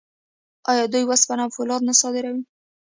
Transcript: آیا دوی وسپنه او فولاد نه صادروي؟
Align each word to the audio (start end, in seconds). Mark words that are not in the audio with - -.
آیا 0.71 0.85
دوی 0.93 1.03
وسپنه 1.07 1.43
او 1.45 1.53
فولاد 1.55 1.81
نه 1.87 1.93
صادروي؟ 2.01 2.41